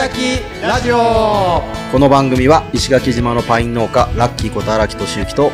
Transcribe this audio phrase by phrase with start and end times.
[0.00, 0.96] 垣ラジオ
[1.92, 5.50] この番組は石垣島のパイン農家ラッキーこと荒木俊之と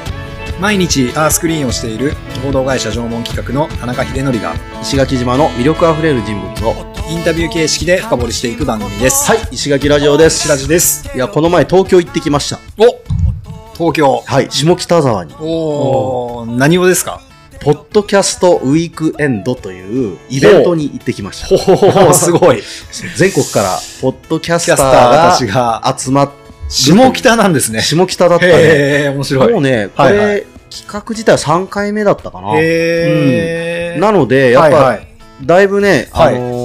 [0.61, 2.13] 毎日アースクリーンをしている
[2.45, 6.75] 合同会社縄文企画の田中秀則が石垣島の魅力あふれる人物を
[7.11, 9.29] インタビュー形式で深掘りしていく番組です。
[9.31, 11.11] はい石垣ラジオです白地です。
[11.15, 13.03] いやこの前東京行ってきましたお
[13.75, 14.23] 東京。
[14.25, 17.21] はい下北沢におー、何をですか？
[17.67, 22.63] ポッドキャストウィークエンドというイベントに行ってきましたほほほ、すごい。
[23.17, 26.31] 全国からポッドキャスタターたちーが、が集まっ
[26.69, 27.81] 下北なんですね。
[27.81, 29.53] 下北だったね面白い。
[29.53, 34.01] もうねこれ、はいはい企画自体は3回目だったかなへー。
[34.01, 36.56] なのでやっぱ、はいはいだいぶね、はいあのー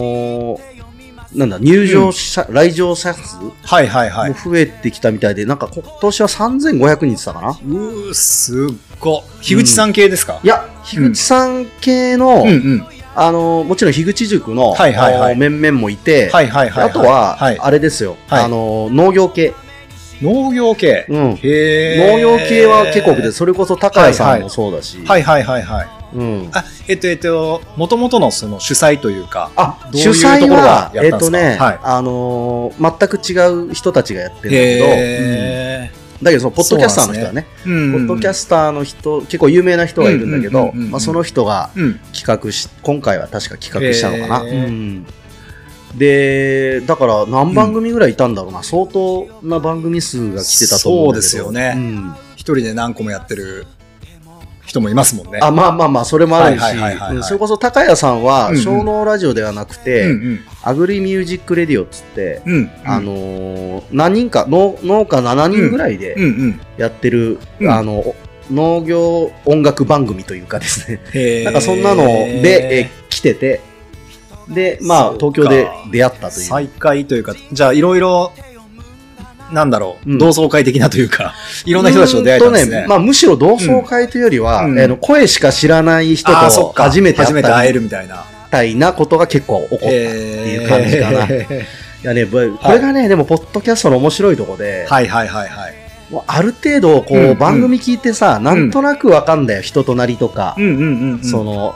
[1.34, 4.34] なんだ、入場者、来場者数もはいはいはい。
[4.34, 7.50] 増えてきたみたいで、なんか今年は3500人って言ってたかな？
[7.50, 9.24] うー、すっご。
[9.42, 10.42] 樋口さん系ですか？
[10.44, 12.86] いや、樋口さん系の、うんうん。
[13.14, 16.84] あのーもちろん樋口塾の、はいはいはい面々もいて、はいはいはい。
[16.86, 17.60] あとは、はい。
[17.60, 19.54] あれですよ、はいあのー農業系。
[20.22, 21.06] 農業系。
[21.10, 21.30] うん。
[21.32, 25.88] 農業系は結構多くて、それこそ高谷さんもそうだし、はいはいはいはい。
[26.14, 26.50] うん。
[26.54, 31.16] あ、えっと、えっと、もともとのその主催というか、あ、どういう主催ところがったんですか？
[31.16, 31.80] えっとね、はい。
[31.84, 36.24] あのー全く違う人たちがやってるんだけど、へうん。
[36.24, 37.70] だけどそのポッドキャスターの人はね、ー。
[37.70, 42.00] うんポッドキャスターの人、結構有名な人がいるんだけど、その人がうん。
[42.14, 44.42] 企画し、今回は確か企画したのかな。
[44.44, 45.06] うん。
[45.96, 51.22] で、だから何番組ぐらいいたんだろうな、相当な番組数が来てたと思うんだけど。
[51.22, 51.74] そうですよね。
[51.76, 52.16] うん。
[52.36, 53.68] 一人で何個もやってる
[54.66, 55.40] 人もいますもんね。
[55.42, 56.64] あまあまあまあ、それもあるし
[57.24, 62.54] それこそ高谷さんは小農ラジオではなくて、うん Agri Music Radio っつって、うん。
[62.54, 62.72] うん。
[62.86, 66.16] あのー何人か農農家7人ぐらいで。
[66.78, 68.16] やってる、うんあの
[68.52, 73.62] 農業音楽番組というかですねなんかそんなので、え来てて
[74.50, 78.34] でまあ東京で出会ったという、再会というか、じゃあいろいろ、
[79.52, 81.34] なんだろう、うん同窓会的なというか、
[81.66, 82.78] いろんな人たちと出会えたんですね。
[82.78, 88.26] うーとまあ、むしろ同窓会というよりは、うんえーの声しか知らない人と初めて会えみるみたいな。
[88.52, 89.86] たいなことが結構起こった。
[89.86, 91.48] いへーいう感じかない
[92.04, 95.74] やね、ぶこれがね、でも、ポッドキャストの面白いとこで、はいはいはいはい。
[96.28, 101.24] ある程度、こう、うんうん番組聞いてさ、なんとなくわかんだよ、人となりとか、うんうんうんうん。
[101.24, 101.76] その、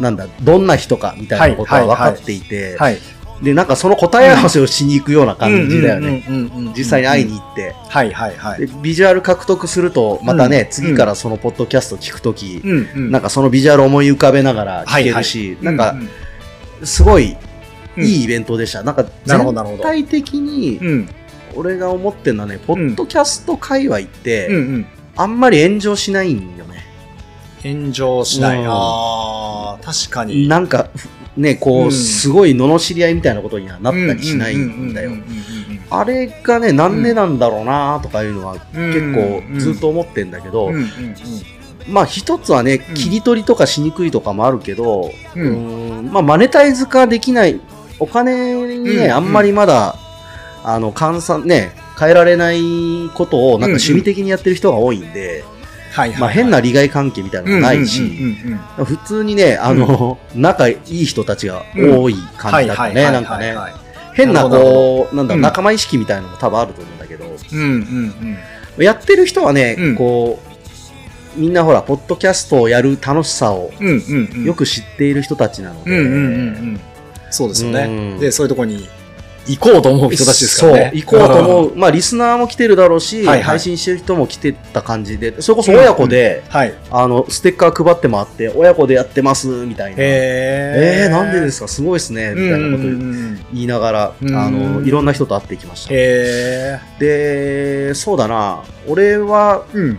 [0.00, 2.98] なんだ、どんな人かみたいなことは分かっていて、はい。
[3.42, 6.24] で、なんかその答え合わせをしに行くような感じだよね。
[6.76, 7.74] 実際に会いに行って。
[7.88, 8.60] はいはいはい。
[8.60, 13.10] で、ビジュアル獲得すると、またね、うん次からそのポッドキャスト聞くとき、うんうん。
[13.10, 15.96] なんかそのビジュアルを思い浮かべながら聞けるし、なんか、
[16.84, 17.36] すごい
[17.96, 18.82] うんいいイベントでした。
[18.84, 21.08] なんか全体的にう、ん
[21.54, 24.86] 俺が思ってるのはね、ポッドキャスト界隈って、うんうん。
[25.16, 26.84] あんまり炎上しないんよね。
[27.62, 28.58] 炎上しない。
[28.60, 30.48] うんああ、確かに。
[30.48, 30.88] なんか、
[31.36, 31.92] ね、こう、うん。
[31.92, 35.12] すごい罵り合いみたいなことにはなったりしないんだよ。
[35.90, 40.70] あれがね、なんでなんだろうなとかいうのは結構ずっと思ってんだけど、
[41.88, 42.94] まあ一つはね、うん。
[42.94, 47.60] 切り取りとかしにくいとかもあるけど、ううんんまあマネタイズ化できない、
[47.98, 49.12] お金にね、うん。
[49.12, 49.96] あんまりまだ、
[50.64, 52.60] あの、換算ね、変えられない
[53.14, 55.44] ことをなんか趣味的にやってる人が多いんで、
[55.92, 56.20] はいはい。
[56.20, 63.54] まあ変な利害関係みたいなのもないし、うんうんうん普通にね、あの、仲いい人たちが多い感じだったね、なんかね。
[64.14, 68.38] 変なこう、なんだ仲間意識みたいなのも多分あると思うんだけど、うんうん
[68.78, 68.84] うん。
[68.84, 70.40] やってる人はね、うんこ
[71.36, 74.44] う、みんなほら、ポッドキャストをやる楽しさをうんうんうん。
[74.44, 76.18] よく知っている人たちなので、うんうんうんう
[76.72, 76.80] ん。
[77.30, 77.86] そうですようね。
[77.86, 78.88] んで、そういうとこに
[79.46, 80.92] 行こうと思う人たちですからね。
[80.94, 81.76] 行こうと思う。
[81.76, 86.50] まあ、リスナーも来てるだろうし、はいはい配信してる人も来てた感じで、それこそ親子で、うん。
[86.50, 86.74] はい。
[86.90, 89.96] あの、ステッカー配って回って、親子でやってます、みたいな。
[89.98, 91.68] えへー、なんでですか？
[91.68, 95.90] すごいですね、みたいなことうん言いながら、うんあの、いろんな人と会ってきました。
[95.92, 99.98] へで、そうだな、俺は、ーうん。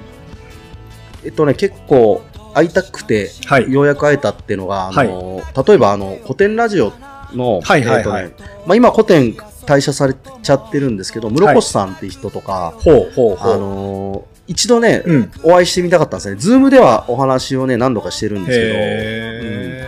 [1.25, 2.21] えっとね、結構
[2.53, 3.71] 会いたくて、はい。
[3.71, 6.91] ようやく会えたっていうのが、あの、例えばあの、コテンラジオ
[7.35, 13.53] の、はいはいはいえっとね、まあ今コテン退社されちゃってるんですけど、室越さんって人とか、ほうほうほう。
[13.53, 15.31] あのー一度ね、うん。
[15.43, 16.35] お会いしてみたかったんですね。
[16.35, 19.85] ズームではお話をね、何度かしてるんですへ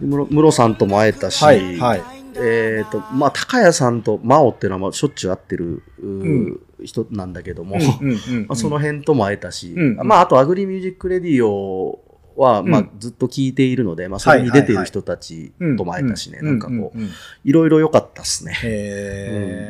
[0.00, 1.46] けど、室室さんとも会えたし、ー。
[1.46, 1.78] はい。
[1.78, 2.02] はい。
[2.36, 12.00] えっ、と、まあ、高谷さんと真央っていうのはまあしょっちゅう会ってる、ううん人なんだけども、うんうんうん まあ、その辺とも会えたし、うんまあ、あと、 Agri Music Radio
[12.36, 17.10] は、まあうん、ずっと聞いているので、まあ、それに出ている人たちとも会えたしね、なんかこう、うん。
[17.44, 18.56] いろいろ良かったっすね。
[18.62, 18.66] う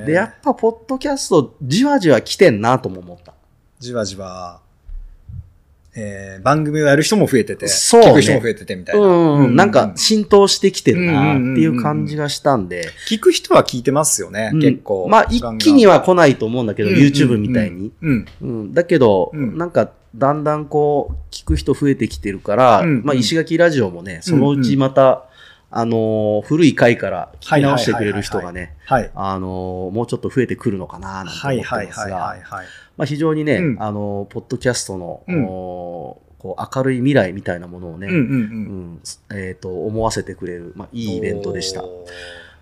[0.05, 3.35] んで、やっぱ、ポッドキャスト、じわじわ来てんなとも思った。
[3.79, 4.61] じわじわ。
[5.95, 8.11] えー番組をやる人も増えてて、そうね。
[8.11, 9.07] 聞く人も増えててみたいな。
[9.07, 14.61] うんうんうん、なんかう浸透してきてるなっていう感じがしたんで、聞く人は聞いてますよね、うん。
[14.61, 15.09] 結構。
[15.09, 16.97] まあ一気には来ないと思うんだけど、うん。
[16.97, 17.93] YouTube みたいに。
[18.01, 18.27] うん。
[18.41, 19.59] うん、だけど、うん。
[19.59, 23.03] なんか、だんだんこう、聞く人増えてきてるから、うん。
[23.05, 25.25] まあ、石垣ラジオもね、そのうちまた、
[25.73, 29.11] あのー古い回から聞き直してくれる人がね、はい。
[29.15, 32.67] あのーもうちょっと増えてくるのかな、なんてはい思ってますはいはいはがい、はい。
[33.01, 33.83] まあ、非常にね、うん。
[33.83, 35.47] あのーポッドキャストの、うん。
[35.47, 38.25] こう明るい未来みたいなものをね、うんうんう。
[38.25, 39.01] うんん
[39.33, 41.83] えっ、と、思わせてくれる、まあ、いいイベントでした。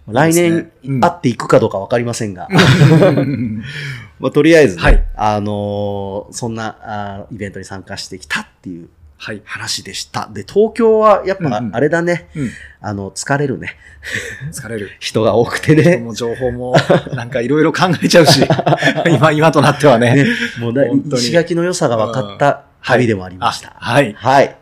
[0.06, 0.70] 来年、
[1.00, 2.46] 会っていくかどうかわかりませんが、
[4.20, 5.04] まあ、とりあえずね、はい。
[5.16, 8.90] あのーそんなあーイベントに参加してきたっていうはい。
[9.18, 10.30] 話でした。
[10.32, 12.50] で、東京はやっぱうんうんあれだね、うん。
[12.80, 13.76] あの、疲れるね。
[14.52, 14.90] 疲れる。
[15.00, 15.96] 人が多くてね。
[15.96, 16.74] もう情報も、
[17.12, 18.46] なんかいろいろ考えちゃうし、
[19.10, 20.14] 今、今となってはね。
[20.14, 20.26] ね
[20.60, 20.84] もうだ
[21.16, 23.76] 石垣の良さが分かった旅でもありました。
[23.80, 24.14] あはい。
[24.14, 24.56] はい。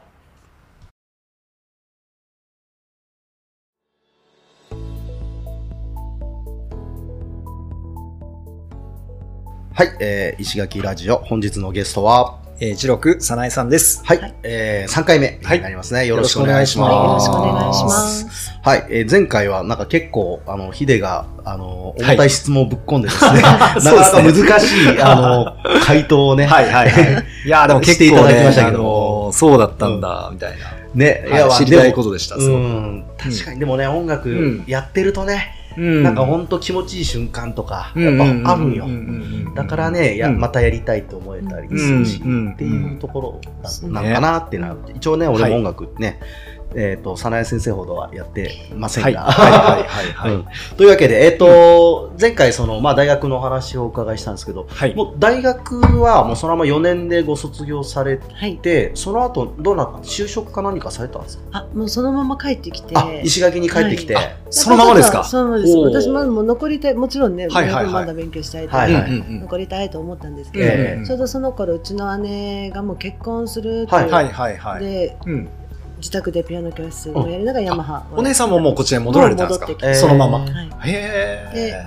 [9.74, 14.02] はい、えー、石垣ラジオ、本日のゲストは、えー、ジロク、さなえさんです。
[14.02, 16.06] はい、はいえー、3回目になりますね。
[16.06, 17.28] よろしくお願いしよます。
[17.28, 18.50] よろしくお願いします。
[18.62, 27.24] はい、えー前回はなんか結構、あの、ヒデが、あの、はい重たい質問をぶっ込んでですね、 なかなそうかですね難しい、あの、回答をね、 はいはいはい。
[27.44, 30.56] いやーでも結していた構ね、だきましたけどあのーそうだったんだ、みたいな。
[30.94, 32.36] ね、はい知りたいことででした。
[32.36, 38.18] うん、確かにでもね、音楽うんやってるとね、うんなんかほんと気持ちいい瞬間とか、うん。
[38.18, 38.84] やっぱあるんよ。
[38.86, 38.90] うん。
[38.90, 38.98] うん。
[39.46, 39.54] うん。
[39.54, 40.38] だからね、やうん。
[40.40, 42.52] またやりたいと思えたりするし、うん。
[42.52, 43.40] っていうところ
[43.84, 44.76] うんなのかなってなる。
[44.94, 45.50] 一応ね、俺はい。
[45.52, 46.20] も音楽ね、
[46.74, 49.22] えっと、早苗先生ほどはやってませんが。
[49.22, 49.50] はい。
[49.52, 49.82] はい。
[49.84, 50.12] はい。
[50.12, 50.32] はい。
[50.34, 50.44] うん。
[50.76, 54.94] というわけで、えっ、と、前回その、まあ大学のお話をお伺いしたんですけど、はい。
[54.94, 58.56] もう大学はもうそのまま4年でご卒業されはい。
[58.56, 61.44] て、その後どうなった就職か何かされたんですか？
[61.52, 62.96] あ、もうそのまま帰ってきて。
[62.96, 64.14] あ、石垣に帰ってきて。
[64.14, 65.24] ははいそのままですか？
[65.24, 65.76] そのままです。
[65.76, 65.84] おー。
[65.86, 67.84] 私ももう残りたい、もちろんね、はいはいはい。
[67.84, 69.02] 大学まだ勉強したいと、はいはい。
[69.02, 74.10] うんうん残りたいと思ったんですけうんど、えちょうどその頃うちの姉がもう結婚するはいとい。
[74.10, 74.84] うはいはいはい。
[74.84, 75.48] でうん
[75.98, 79.66] 自宅でピアノ教室をやりながらヤマハをお姉さんももうこちらに戻られたんですか？
[79.66, 80.00] もう戻ってきて。
[80.00, 80.44] そのまま。
[80.44, 81.84] えーはい、へ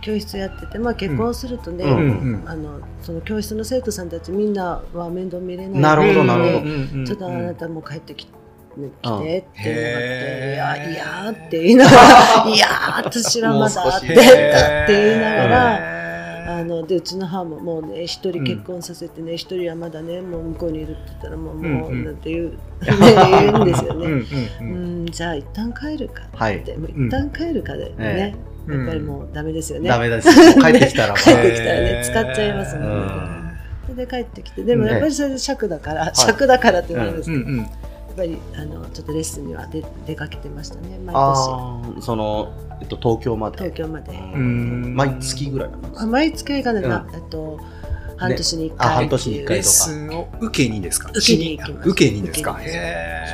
[0.00, 1.90] 教室やってて、まあ、結婚するとね、うん。
[1.92, 1.96] う
[2.44, 7.00] んあのその教室の生徒さんたちみんなは面倒見れないなるほどのでなるほど。
[7.00, 8.38] どちょっとあなたも帰ってきて。
[8.78, 11.98] 来てってへー言われて、いや、いやーって言いながら、
[12.48, 14.14] いやー、私はまだってって
[14.86, 15.97] 言いながら、
[16.48, 22.56] あのでうちの母ももうね一人結婚させてね一、人はまだねもう向こうにいるって言ったらもう、もうなんて言う、ね、
[22.88, 24.06] 言うんですよね。
[24.06, 24.26] うんうんう
[24.60, 26.56] うんん、じゃあ一旦帰るかはい。
[26.56, 28.34] って、もう一旦帰るかでね、
[28.66, 29.90] えやっぱりもうダメですよね。
[29.90, 30.30] ダメです。
[30.54, 32.92] 帰ってきたら、 帰ってきたらね、使っちゃいますもうん。
[32.92, 33.58] んね。
[33.82, 36.10] それで帰ってきて、でもやっぱりそれで尺だから、い。
[36.14, 37.44] 尺だからって言うんですけど、
[38.18, 41.16] ぱりあのちょっとレッスンには出出かけてましたね、毎年。
[41.16, 43.56] ああ、その、えっと、東京まで。
[43.58, 44.16] 東京まで。
[44.18, 44.94] ん。
[44.94, 46.02] 毎月ぐらいなんですか？
[46.02, 46.82] あ毎月は行かない。
[46.82, 47.14] な、うん。
[47.14, 47.60] えっと
[48.16, 49.70] 半年に1回あ半年に一レッ回とか。
[49.70, 51.10] スンを受けにですか？
[51.10, 51.88] 受けに行きます。
[51.88, 52.58] 受けにですか？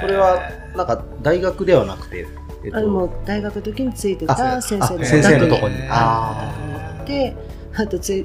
[0.01, 0.39] それは、
[0.77, 2.27] なんか、大学ではなくて、
[2.65, 5.75] えっあのもう大学の時についてあた先生のあ先生のとこに。
[5.89, 7.37] ああ行って
[7.77, 8.25] あとつい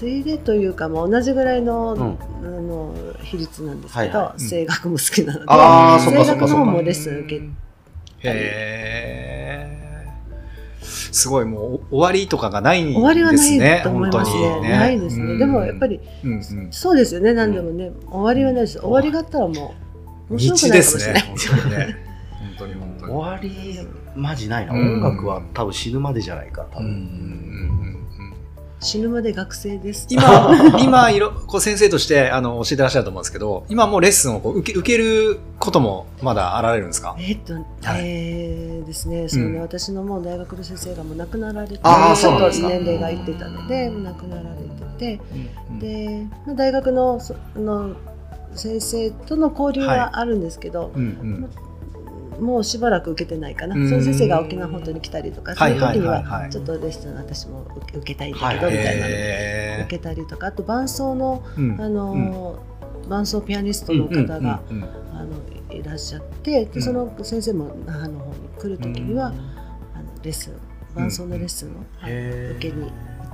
[0.00, 7.42] ついでというかもう同じぐらいの,、うんあの比率なんですけど、はいはい声楽も好きなのであ声楽の方もレッスン受け
[8.22, 9.76] へ
[10.80, 19.74] すごいもう終わりとかがないんですね終わりはないと思いますねないですね、うんでもやっぱりうんうんそうですよね何でもね、終わりはないです終わりがあったらも
[20.30, 21.96] う面白くないかもしれないすね
[22.40, 23.78] 本当に本当に終わり、
[24.16, 24.72] マジないな。
[24.72, 26.98] うん音楽は多分死ぬまでじゃないか、多うんうんうん
[27.82, 27.89] 分。
[28.80, 30.06] うん死ぬまで学生です。
[30.08, 37.14] 今、今いろ、こう先生としてあの教えてらっしゃると思うんですけど、今もうレッスンをこう受け受けることもまだあられるんですか？
[37.18, 37.52] えっと、
[37.98, 44.56] えーですね、そのね、私のもう大学の先生がもう亡くなられて、ちょっと年齢がいってたので、亡くなられ
[44.98, 45.20] てて、
[45.78, 47.94] で、まあ大学のその
[48.54, 51.50] 先生との交流はあるんですけど、うんうん
[52.40, 53.88] もうしばらく受けてないかな、うん。
[53.88, 59.08] その先生が沖縄本当に来たりとか、そはいの時にはちょっとレッスン私も受けたいんだけど、はいみたいな
[59.78, 61.80] の受けたりとか、あと伴奏の、うん。
[61.80, 62.58] あの
[63.08, 64.60] 伴奏ピアニストの方が、
[65.70, 69.36] いらっしゃってでその先生も那覇の方に来る時には、あの
[70.22, 70.54] レッスン
[70.94, 72.90] 伴奏のレッスンを、受けに行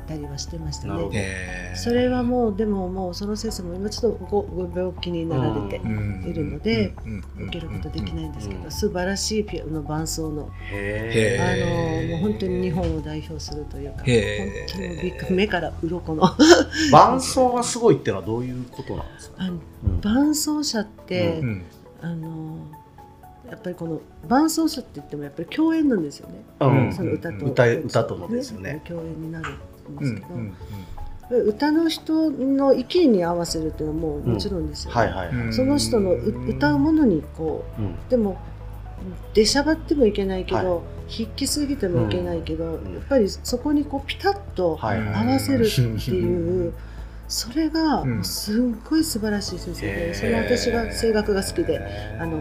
[0.06, 1.74] ったりはしてましたね。
[1.74, 6.24] それはもうでももうその先生も今ちょっとごご病気になられてうん。
[6.26, 14.06] いるのでうんうん受けることできないんですけうんど素晴らしいピアノ伴奏のあのもう本当に日本を代表するというか本
[15.26, 16.22] 当に目から鱗の。
[16.26, 19.42] ー伴奏がすごいっていうのはどういうことなんですか、
[20.00, 21.64] 伴奏者って、うん
[22.02, 22.58] あの
[23.50, 26.44] やっぱりこの伴奏者って言ってもやっぱり共演なんですよね。
[26.60, 26.92] うん。
[26.92, 28.82] その歌と歌歌とのですよね。
[28.84, 29.54] 共演になる
[29.92, 30.54] んうんですけど、うん
[31.28, 34.96] 歌の人の意見に合わせるっていうのはもうもちろんですよ、ね。
[34.96, 35.52] はいはいはい、うん。
[35.52, 37.86] その人のう歌うものにこうん。
[37.86, 38.38] うでも
[39.34, 42.94] 出しゃばってもいけないけど、は筆記すぎてもいけないけど、ん。
[42.94, 45.80] やっぱりそこにこうピタッと合わせるって
[46.12, 46.72] いう、
[47.26, 48.24] それがうん。
[48.24, 49.96] すっごい素晴らしい先生へー。
[50.06, 51.80] で、それは私が声楽が好きで
[52.20, 52.40] あの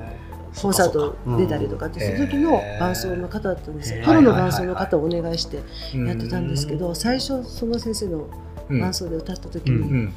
[0.62, 4.04] コンサート出たりとかってする時の伴奏の方だったんですよ。
[4.04, 5.58] プロの伴奏の方をお願いして
[5.94, 8.28] ややってたんですけど、最初その先生の
[8.70, 10.14] 伴奏で歌った時に、ん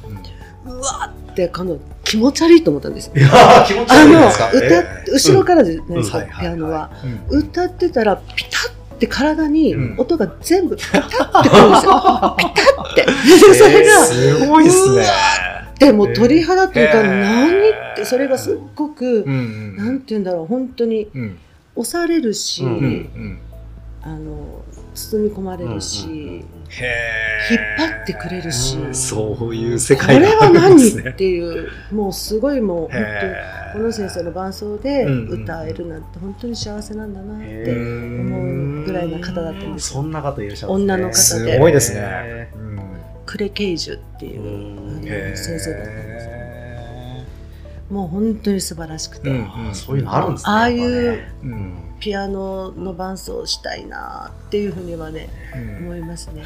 [0.65, 3.13] うわーってこの気持ち悪いと思ったんですよ。
[3.31, 3.65] あ
[4.05, 6.25] の歌後ろからじゃないですか、うん。
[6.27, 6.91] ピアノは。
[7.29, 7.39] うん。
[7.39, 9.99] 歌ってたらピタッて体にうん。
[9.99, 12.35] 音が全部ピタッてくるんですよ。
[12.37, 13.07] ピタッて。
[13.55, 15.05] それが、すごいっすね。
[15.79, 21.37] でもう鳥肌というか、何って、それがすっごく、んなんて言うんだろう、本当にうん。
[21.75, 22.63] 押されるし、
[24.01, 26.85] あの、包み込まれるし、うんうんうんへ
[27.49, 33.33] 引っ張ってくれるし、うんそういう世こ界れは何ですねっていう、もうすごいもう、本当に、
[33.73, 38.21] この先生の伴奏で歌えるなんて本当に幸せなんだなっへてー。
[38.21, 40.01] 思うぐらいな方だったんですよ。
[40.01, 42.01] そんな方いらっしゃるん女の方すでごいですね。
[42.03, 42.79] へうん。
[43.25, 44.41] クレ・ケイジュっていう
[45.09, 46.31] の先生だったんですよ。
[47.89, 51.23] もう本当に素晴らしくて、うんーそういうのあるんですねああいう
[51.99, 55.77] ピアノの伴奏をしたいなっていうふうにはねうん。
[55.87, 56.43] 思いますね。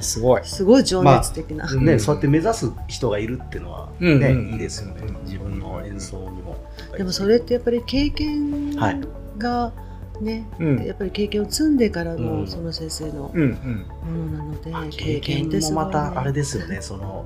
[0.00, 0.44] すごい。
[0.44, 1.68] すごい情熱的な。
[1.68, 4.52] うんね、そうやって目指す人がいるっていうのは、うんねうん。
[4.52, 5.02] いいですよね。
[5.04, 6.56] うん自分の演奏にも。
[6.96, 9.00] でもそれってやっぱり経験はい。
[9.38, 9.72] が
[10.20, 10.84] ね、うん。
[10.84, 12.40] やっぱり経験を積んでからうん。
[12.42, 13.86] のその先生のうんうん。
[14.12, 16.80] ものなので、まあ経経験もまたあれですよね。
[16.80, 17.24] その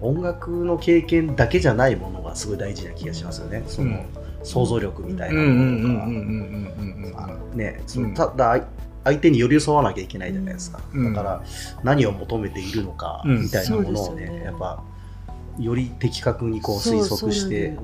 [0.00, 3.62] 音楽の経験だけじゃないものがすごい大事な気がしますよね。
[3.66, 4.04] その、
[4.42, 5.92] 想像力みたいなうんうんうん
[6.92, 7.80] ものとかね
[8.14, 8.66] ただ
[9.04, 11.42] 相手に寄り添わなきゃいけないじゃないですか、うんだから
[11.82, 14.82] 何を求めているのかうんみたいなものをね,、ねやっぱ
[15.58, 17.76] より的確にこう推測して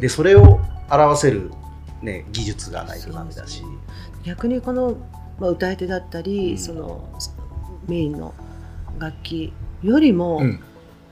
[0.00, 1.50] でそれを表せる、
[2.02, 3.62] ね、技術がないとダメだし。
[4.24, 4.96] 逆にこの、
[5.38, 6.58] まあ、歌い手だったり、うん。
[6.58, 7.08] その
[7.88, 8.34] メインの
[8.98, 9.52] 楽器
[9.82, 10.60] よりも、うん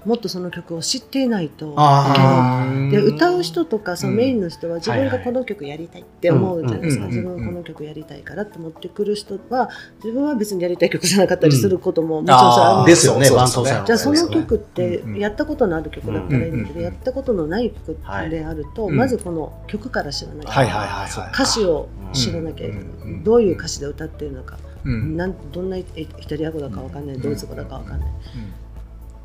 [0.09, 1.77] もっとその曲を知っていないと。
[2.91, 9.69] で歌う人とかそのメインの人は自分がこの曲やりたいって思うじゃないですか、うん自分がこの曲やりたいからって持ってくる人は
[10.03, 13.19] 自分は別にやりたい曲じゃなかったりすることももちろんそあるんですよ。
[13.19, 13.27] ね。
[13.27, 17.99] じゃあその曲ってやったことのある曲だったらいいんだけど、うんやったことのない曲
[18.31, 18.95] であると、はい。
[18.95, 20.81] まずこの曲から知らなきゃいけない。
[20.81, 21.31] はいはいはいはい。
[21.35, 22.85] 歌詞を知らなきゃいけない、
[23.23, 25.17] どういう歌詞で歌ってるのか、うん。
[25.17, 27.23] なんどんなイイタリア語だかわかんない、うん。
[27.23, 28.09] ドイツ語だかわかんない、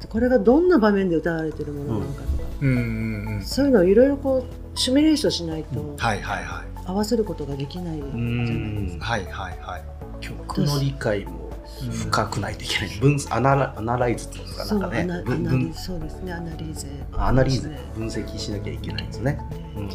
[0.08, 2.70] これがどんな場面で歌われてるものなのかとか、うん。
[2.70, 6.66] うんうんそういうのをいろいろこうシミュレーションしないとはいはいはい。
[6.86, 9.06] 合わせることができないじゃないですか。
[9.06, 9.84] はいはいはい。
[10.20, 11.50] 曲の理解も
[11.92, 12.90] 深くないといけない。
[13.00, 15.44] 分アナラアナライズっていうんですかそうなんかねアナア分。
[15.44, 16.88] 分ナリーそうですねアナリーゼ。
[17.14, 19.40] アナリーズですね分析しなきゃいけないんですね、
[19.76, 19.90] うん。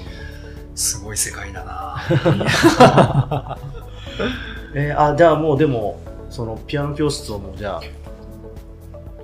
[0.74, 2.02] すごい世界だな。
[4.74, 6.00] えーあじゃあもうでも
[6.30, 7.82] そのピアノ教室をもうじゃあ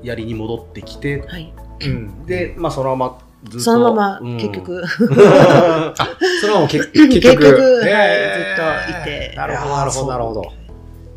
[0.05, 1.25] やりに戻ってきて。
[1.27, 2.27] はい、うん。
[2.27, 3.65] でまあそのままずっと。
[3.65, 4.37] そのままうん。
[4.37, 5.95] 結局、 あ
[6.41, 9.35] それはもう結結結局ずっといて。
[9.37, 10.43] なるほどなるほどなるほど。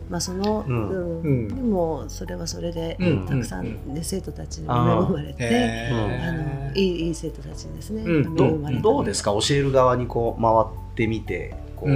[0.10, 0.80] まあその、ううん。
[0.80, 1.48] んうん。
[1.50, 3.26] でもそれはそれで、うん。
[3.28, 6.70] たくさん、うね生徒たちに恵まれて、へあー。
[6.70, 8.36] のいいいい生徒たちにですね、うん。
[8.36, 9.32] どどうですか？
[9.32, 11.92] 教える側にこう回ってみてこう、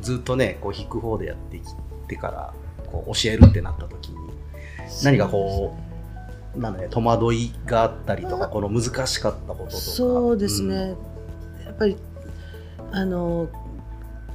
[0.00, 1.62] ずっとねこう弾く方でやってき
[2.08, 2.52] てから
[2.90, 4.16] こう教えるってなった時に
[5.02, 5.83] 何かこう
[6.56, 9.76] なんだね戸惑いがあったりとかこの難しかったこととか。
[9.76, 10.94] そうですね、
[11.64, 11.96] やっぱり
[12.92, 13.48] あの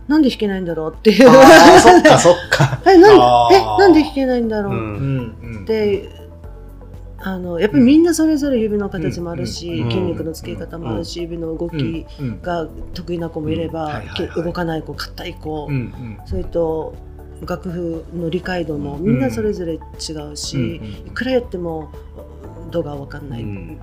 [0.09, 1.29] なんで弾けないんだろうっていう。
[1.79, 4.73] そっかそっか、え なんえなんで弾けないんだろう。
[4.73, 5.63] うんうんうん。
[5.63, 6.09] って、
[7.19, 14.01] あのやっぱりみんなそれぞれ指の形もあるし、うん筋肉のつけ方もあるし、指の動きうんが得意な子もいれば、
[14.35, 16.17] 動かない子硬い子、うんうん。
[16.25, 16.95] それと
[17.45, 19.77] 楽譜の理解度もみんなそれぞれ違
[20.31, 21.07] うし、うん。
[21.07, 21.91] いくらやっても
[22.71, 23.79] 度が分かんないっうん。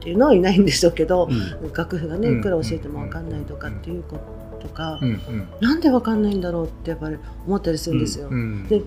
[0.00, 1.72] ていうのはいないんでしょうけど、うん。
[1.72, 2.38] 楽譜がねうん。
[2.40, 4.18] いくら教えても分かんないとかっていうこ
[4.60, 5.08] ととか、うん。
[5.10, 5.48] うん。
[5.60, 8.28] なんで分かんないんだろうってやっぱり思ったりするんですよ。
[8.28, 8.66] うん。
[8.68, 8.82] で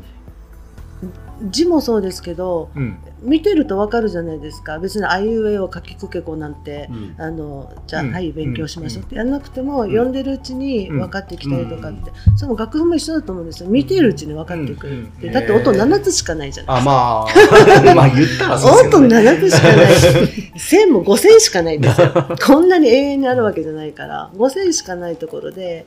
[1.50, 2.98] 字もそうですけどうん。
[3.22, 4.80] 見てるとわかるじゃないですか。
[4.80, 7.16] 別にあいうえを書きくけこなんて、うん。
[7.18, 8.14] あのじゃあ、うん。
[8.14, 9.88] はい勉強しましょうってやらなくても、ん。
[9.88, 13.70] 読んでるうちに分かってきたりとかって、その楽譜も一緒だと思うんですよ。
[13.70, 15.34] 見てるうちに分かってくるって、うん。
[15.34, 17.26] だって音7つしかないじゃないあ、まあ、
[17.96, 19.30] まあ言ったらそうです音けどね。
[19.30, 20.60] 7つしかない。
[20.60, 22.12] 線も5線しかないんですよ。
[22.46, 24.30] こんなに永遠にあるわけじゃないから。
[24.36, 25.86] 5線しかないところで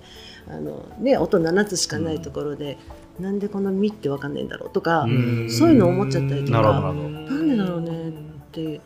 [0.48, 2.78] あの、ね、音7つしかないところで、
[3.20, 5.50] なんでこの「み」って分かんないんだろうとか、うん。
[5.50, 8.12] そういうの思っちゃったりとかなんでだろうねっ
[8.52, 8.80] て、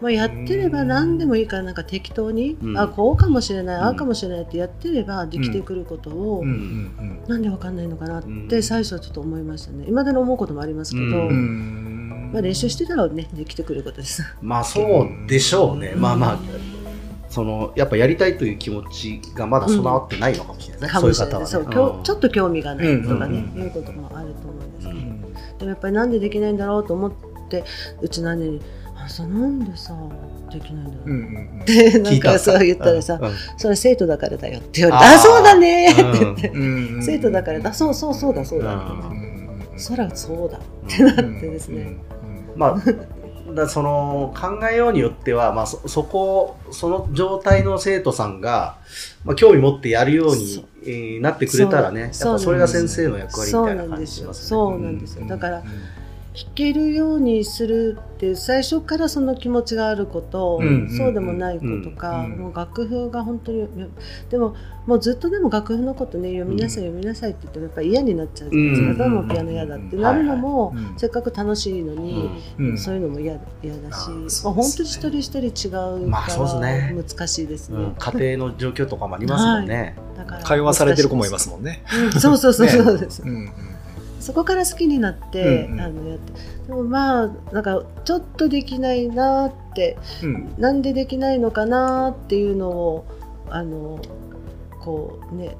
[0.00, 2.78] まあ、やってれば何でもいいからなんか適当に、うん。
[2.78, 3.82] あこうかもしれない、うん。
[3.82, 6.48] ああかもしれないってやってればできてくることを、うん。
[6.48, 7.24] うん。
[7.28, 8.48] なんでわかんないのかなっうん。
[8.48, 9.86] て最初はちょっと思いましたね。
[9.88, 11.30] 今での思うこともありますけど、
[12.32, 14.22] まあ、練習してたらねできてくることです。
[14.42, 15.94] まあそうでしょうね。
[15.96, 16.38] まあまあ、
[17.36, 21.00] その、やっぱやりたいという気持ちがまだ備わってないのかもしれないですね。
[21.00, 21.46] かもしれない。
[21.46, 21.98] そそういう方はね。
[21.98, 25.20] 日ちょっと興味がないとかね、うんうんいうこともあると思うんですけど、うん
[25.58, 27.12] でもやっぱりなんでできないんだろうと思っ
[27.50, 27.64] て
[28.00, 28.60] うちの姉に
[28.96, 29.94] 「あさなんでさ
[30.50, 35.14] できないんだろう」うんうんってなんかそう言ったらさうん「それ生徒だからだよ」って言われて「あー。
[35.16, 37.74] あそうだね」って言って、うんうん生徒だからだ。
[37.74, 39.26] そうそうそうだそうだ、うん
[39.78, 40.56] そらそうだ。
[40.56, 41.98] ってなってですね、
[42.54, 42.76] まあ、
[43.56, 48.78] だその考えようによっては、まあ、そそこその状態の生徒さんが、
[49.24, 54.48] まあ、興味持ってやるように、えーなってくれたらねやっぱそれが先生の役割みたいな感じしますね。
[54.48, 55.26] そうなんですよ。
[55.26, 55.64] だから
[56.36, 62.38] 弾けるようにするって最初からその気持ちがあること、うんそうでもないことか、うん。
[62.38, 63.66] もう楽譜が本当に
[64.28, 64.54] でも
[64.86, 70.84] もうずっとでも楽譜のことね読みなさい読みなさいって言ってもやっぱり嫌になっちゃうじゃないですか、うんどうもピアノ嫌だってなるのも、はいはい。
[70.84, 72.78] うんせっかく楽しいのに、うん。
[72.78, 74.10] そういうのも嫌嫌だし、
[74.44, 76.94] まあ、本当に一人一人違うからまあそうですね。
[77.08, 77.78] 難しいですね。
[77.78, 79.96] うん家庭の状況とかもありますもんね。
[80.18, 81.82] だから会話されてる子もいますもんね。
[82.12, 83.50] うんそうそうそうそうねです、うんうん
[84.26, 85.80] そこから好きになって、うんうん。
[85.80, 86.32] あのやって
[86.66, 90.54] でもまあなんかちょっとできないなってうん。
[90.58, 93.06] なんでできないのかなっていうのを
[93.48, 94.00] あの
[94.80, 95.56] こうね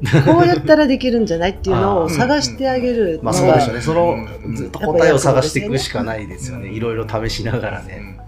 [0.24, 3.80] こうやったらできるんじゃないっていうのを探してあげるのまあがそうですよね。
[3.80, 4.54] そのうん。
[4.54, 6.68] ずっと答えを探していくしかないですよね。
[6.68, 8.20] いろいろ試しながらね。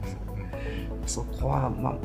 [1.07, 1.97] そこはまあ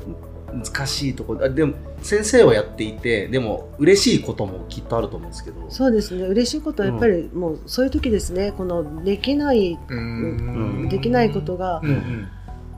[0.63, 5.69] 難しいところあでも先生をやっていてでも嬉しいこともきっとあると思うんですけど。
[5.69, 10.89] そうですね嬉しいことはやっぱりもうそういう時ですねこのできないうん。
[10.89, 12.27] できないことがうんうん。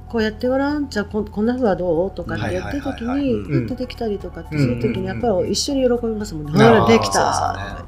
[0.10, 3.20] こうやってごらんじゃあここんなふうはどうとかってやってる時はいはい。
[3.20, 6.66] はいにはいやってできたりとかってする時にやっぱり一緒に喜びますもんね。
[6.66, 7.86] うんできた。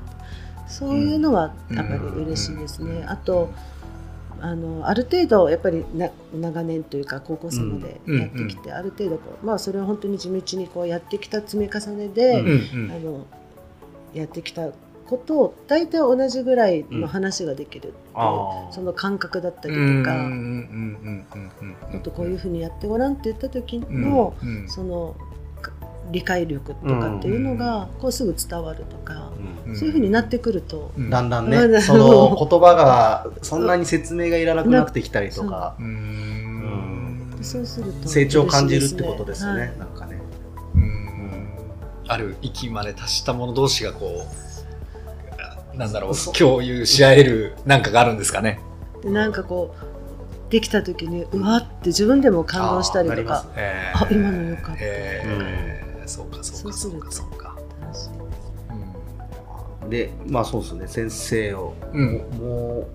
[0.67, 3.04] そういうのはやっぱり嬉しいですね。
[3.08, 3.51] あと
[4.41, 13.25] あのある程度やっぱりな長年というか高校生までやってきて、ある程度こうまあそれは本当に地道にこうやってきた積み重ねで、うんうんあの
[14.13, 14.71] やってきた
[15.08, 18.73] ことを大体同じぐらいの話ができるっていう、あー。
[18.73, 24.69] その感覚だったりうんとか、うんうんうんうんうんもっとこういうふうにやってごらんって言った時の、うんうん。
[24.69, 25.31] そのか
[26.12, 29.32] 理解力とかっていうのがこうすぐ伝わるとか、
[29.65, 29.76] うん。
[29.76, 31.10] そういうふうになってくると、うん。
[31.10, 35.76] だんだんうんねその言葉がそんなに説明がいらなくなってきたりとか。
[35.80, 37.38] うん。
[37.41, 39.74] そうすると成長を感じるってことですよはいね。
[39.80, 40.21] なんかね。
[40.76, 41.47] うん。
[42.08, 44.26] ある域まで達した者同士がこ
[45.74, 48.60] うなんだろう共有し合えるなんかがあるんですかね。
[49.02, 55.70] でなんかこうできた時にうわって自分でも感動したりとかあーなりますえあ今のよかったえー
[56.07, 57.55] そうかそうかそうかそうか。
[59.89, 60.87] でまあそうですね。
[60.87, 61.73] 先生を。
[61.93, 62.17] うん。
[62.37, 62.87] も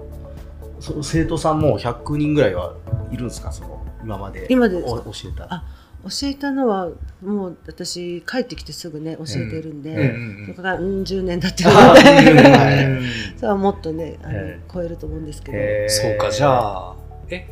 [0.78, 2.74] うその生徒さんも100人ぐらいは
[3.10, 3.52] いるんですか？
[3.52, 5.46] その今まで今で教えた。
[5.52, 5.64] あ
[6.04, 6.88] 教えたのは
[7.20, 9.98] もう私帰ってきてすぐね教えてるんで、うん。
[9.98, 13.36] うんそこからうん10年経ってるあのーではい。
[13.36, 16.94] それはもっとねあの、え超えると思うんですけど、そうかじゃあ
[17.28, 17.48] え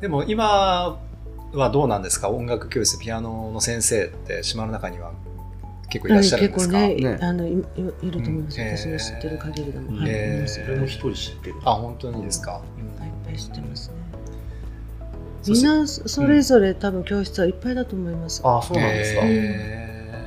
[0.00, 0.98] でも今
[1.58, 2.30] はどうなんですか？
[2.30, 5.12] 音楽教室ピアノの先生って島の中には
[5.88, 7.18] 結構いらっしゃるんですか、結構ねね。
[7.22, 13.94] あのいいいると思います、うん私の知ってる限りでも、うんはい、それも一人知ってるあ本当にですか、いっぱい知ってますね。
[15.48, 20.24] みんなそれぞれ多分教室はいっぱいだと思います、あそうなんですか、へ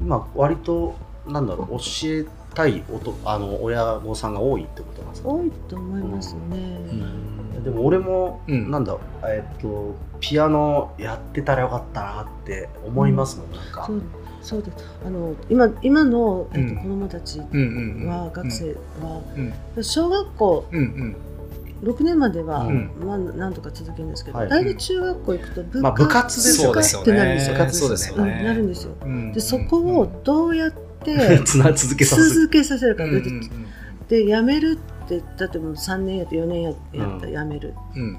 [0.00, 8.70] 今割となんだろう教えたいおとあの親御さんが多いってことなんですか、多いと思いますね、ーでも俺も、うん。
[8.70, 13.84] なんだえっとピアノやってたらよかったなって思いますもん、なんか。
[13.86, 14.02] そう
[14.42, 16.76] そうですあの今今の、えっとうん。
[16.76, 18.08] 子供たちうんうんうん。
[18.08, 19.22] は、学生は、
[19.76, 19.84] うん。
[19.84, 21.16] 小学校うんうん。
[21.82, 22.90] 6年までは、うん。
[23.04, 24.48] まあ、なんとか続けるんですけど、はい。
[24.48, 26.82] 大体中学校行くと部まあ部活ですよね。
[26.82, 27.52] ってなるんですよ。
[27.54, 28.92] 部活そうですようんねなるんですよ。
[29.02, 29.32] うん。
[29.32, 32.28] でそこをどうやって つな続けさせる。
[32.28, 33.50] 続けさせるか、うんうんうん。
[34.08, 38.18] でやめるで例えば3年やって4年ややったらやめる、うん。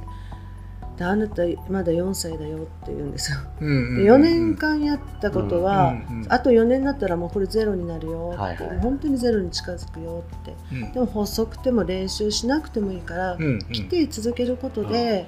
[0.98, 8.80] であなたまだ4歳だよって言うんですよ、うんで4年間やったことは、うんうんあと4年になったらもうこれゼロになるよって、はいはい。
[8.80, 10.56] 本当にゼロに近づくよって。
[10.72, 10.92] うん。
[10.92, 15.28] でも細くても練習しなくてもいいから、うん来て続けることで、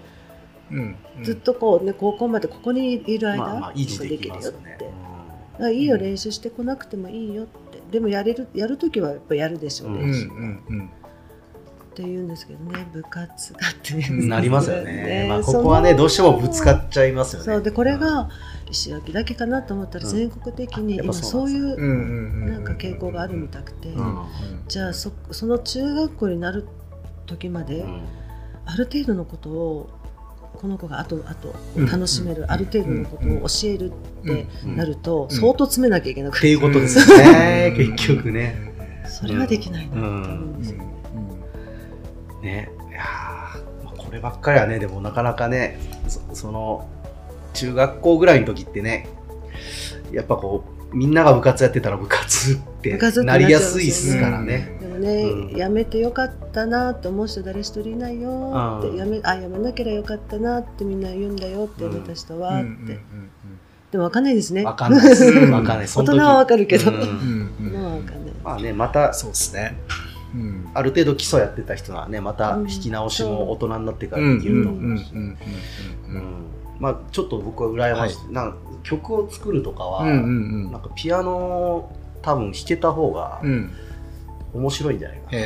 [0.72, 0.96] うん。
[1.24, 4.92] ずっとこうね高校までここにいる間、まあまあできるよって、
[5.60, 5.74] まね。
[5.74, 7.82] いいよ練習してこなくてもいいよって。
[7.92, 9.96] でもやれるやるときはやっぱやるでしょう、うん。
[9.96, 10.90] うんう練習んうん
[11.98, 15.26] って言うんですけどね部活がってうんなりますよね。
[15.28, 17.46] まあここはねどうしてもぶつかっちゃいますよね。
[17.46, 18.30] そうでこれが
[18.70, 20.12] 石垣だけかなと思ったらうん。
[20.12, 24.26] 全国的に今そうういうなんか傾向があるみたくて、うん
[24.68, 26.68] じゃあそその中学校になる
[27.26, 28.02] 時まで、うん。
[28.66, 29.90] ある程度のことを
[30.54, 31.86] この子があとあとうん。
[31.88, 34.76] 楽しめる、ある程度のことを教えるってうん。
[34.76, 35.32] なると、ん。
[35.32, 37.74] 相当詰めなきゃいけなくっていうことですよね。
[37.76, 39.02] 結局ね。
[39.10, 40.98] それはできないなって思うんですよ、ね。
[42.44, 46.88] いやーまあこればっかりはねでもなかなかねそその
[47.54, 49.08] 中学校ぐらいの時ってね
[50.12, 54.48] やっぱこうみんなが部活やってたら部活ってなりやすいっすからうん。
[54.48, 54.78] ね。
[54.80, 55.58] でもね、うん。
[55.58, 63.00] やめてよかったなって思う人誰一人いないよって、うんやめあやめなければよかったなってみんな言うんだよってやめた人はって、
[63.92, 64.64] でも分かんないですね。
[64.64, 65.26] わかんないです。
[65.26, 65.88] うんわかんない。
[65.88, 67.52] そ大の時人は分かるけど、うん。
[67.60, 68.34] 今は分かんない。
[68.44, 69.78] まあねまたそうですね
[70.34, 70.70] うん。
[70.74, 75.38] ある程度基礎やってた人はねまた引き直しも大人になってからできると思うし、うん
[76.80, 80.20] まあちょっと僕は羨ましい、なんか曲を作るとかは、な
[80.78, 83.42] んかピアノ多分弾けた方が
[84.54, 85.38] 面白いんじゃないかな、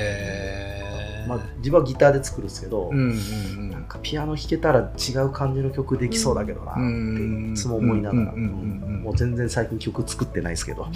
[1.28, 10.88] まあ、自分はギターで作るんですけど、なんかピアノ弾けたら違う感じの曲できそうだけどなっていつも思いながら、もう全然最近曲作ってないですけど、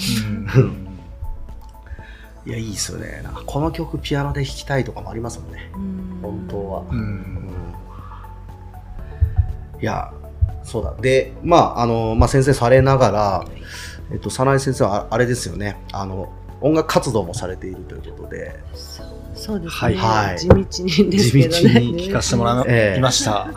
[0.58, 0.88] うん
[2.46, 3.22] いやいいですよね。
[3.24, 6.20] なんかこの曲ピアノで弾きたいとかもありますもんね、うん。
[6.22, 6.82] 本当は。
[6.82, 7.00] ううん。
[7.00, 7.50] ん
[9.82, 10.12] いや
[10.64, 10.96] そうだ。
[11.02, 13.46] でまああの、まあ、先生されながら、
[14.12, 15.78] えっと、早苗先生はああれですよね。
[15.92, 16.32] あの
[16.62, 18.60] 音楽活動もされているということで。
[19.34, 20.40] そうですね、はいはい。
[20.40, 21.50] 地道にですけどね。
[21.50, 22.98] 地道に聞かせてもらええ。
[23.00, 23.50] いました。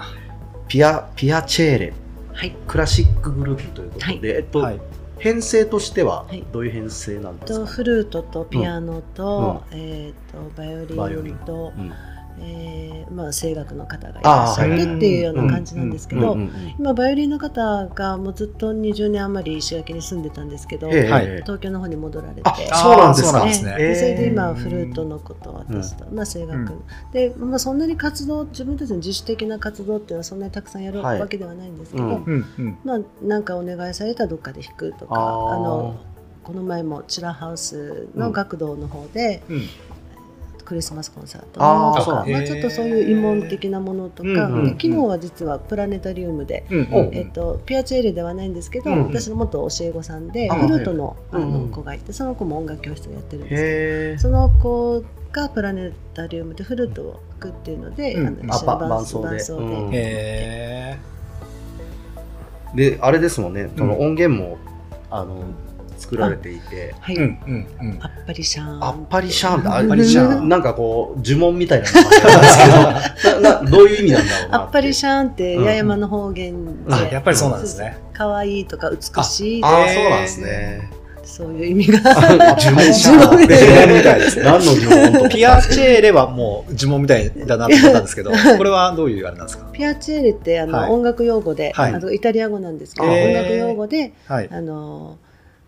[0.66, 1.92] ピアピアチェーレ。
[2.33, 2.57] はい。
[2.66, 4.20] クラシックグループということで、はい。
[4.22, 4.81] えっとはい
[5.19, 6.45] 編成としてははい。
[6.53, 11.35] どういう編成なんですか、とフルートとピアノと,、えー、とバイオリバイオリン。
[11.35, 11.93] ンと、うん
[12.42, 16.48] えーまあ、声楽の方がいらっしゃってっていうような感じなんですけど、うんうん
[16.79, 21.11] 今バイオリンの方がもうずっと20年余り石垣に住んでたんですけど、ええ。
[21.11, 21.27] はい。
[21.42, 22.42] 東京の方に戻られて。
[22.44, 26.83] あそうなんですねでそれで今えーフルートのこと私と、まあ、声楽、うん。
[27.12, 32.12] で、まあ、そんなに活動自分たちの自主的な活動っていうのはそんなにたくさんやるはいわけではないんですけど、うん。
[32.24, 35.96] うんうんまあ、なんかお願いされたらどっかで弾くとかあの
[36.44, 39.62] この前もチラハウスの学童の方で、うん
[40.69, 41.49] クリスマスコンサート。
[41.53, 55.03] とか、まあ、ちょっとそういう慰問的なものとか、うんうんで昨日は実はプラネタリウムで、うんおえっと、ピアチェーレではないんですけど、うん私の元教え子さんであフルートの,、あの子がいてその子も音楽教室をやってるんですけどその子
[55.33, 60.99] がプラネタリウムでフルートを吹くっていうので、うんあの一緒に伴伴奏で。
[62.75, 64.59] であれですもんねそのうん音源も、
[65.11, 65.45] あの
[65.99, 66.95] 作られていて。
[67.01, 67.99] はい、えうんうんうん。
[68.01, 70.49] あっぱりシャーンあっぱりシャーンってああっぱりシャーン。
[70.49, 75.65] なんかこう呪文みたいな名前なんですけど ななどういう意味なんだろうなあっぱりシャャーンってうん。
[75.65, 77.99] 八重山の方言で、あやっぱりそうなんですね。
[78.19, 80.91] 可愛いとか美しいああそうなんですね
[81.23, 82.01] そういう意味が
[82.59, 95.19] 呪文みたいですね何の呪文とピアチェーレはもう呪文みたいだなと思ったんですけどこれはどういうあれなんですかピアチェーレってあの、はい音楽用語で、はいあのイタリア語なんですけど、へー音楽用語ではいあの、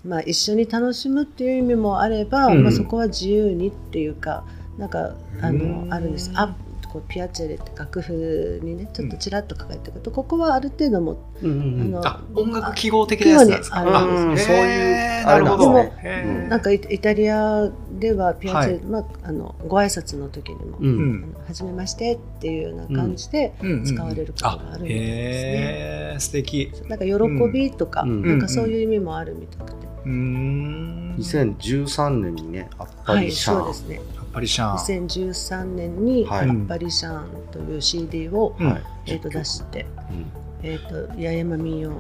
[0.04, 2.62] まあ、一緒に楽しむっていう意味もあれば、うん。
[2.62, 4.44] まあ、そこは自由にっていうか
[4.78, 5.86] なんかあうん。
[5.88, 6.30] のあるんです。
[6.34, 6.54] あ
[6.92, 11.96] こうピアチェレって楽譜にねちょっとちらっと書かれてると、ここはある程度もうんうんうん。
[11.98, 13.76] あのあ音楽記号的なやつなんですか？
[13.78, 18.84] 記号にあるうんへーそういうなるほどあれなんですねなんかイイタリアではピアチェレ、はい。
[18.86, 20.86] まあ、あのご挨拶の時にも、うん。
[20.86, 23.84] うんあの初めましてっていうような感じでうんうんうん。
[23.84, 24.96] 使われることがあるみたいですね。
[24.96, 26.72] へー素敵。
[26.88, 27.12] なんか喜
[27.52, 33.94] びとか、うんなんかそういう意味もあるみたくて、うーん2013年にねあっぱはい、りシャーン、そうですね。
[33.96, 36.48] やっぱりシャーン2013年に「はい。
[36.48, 38.70] やっぱりシャーン」という CD を、うん。
[38.70, 38.82] はい。
[39.06, 40.26] えー、と出して、うん。
[40.62, 41.90] えー、と八重山民謡。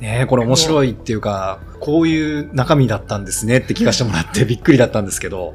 [0.00, 5.54] ねえこれ面白いっていうかこういう中身だったんですねって聞かせてもらって びっくりだったんですけど。